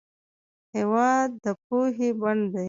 [0.75, 2.59] هېواد د پوهې بڼ دی.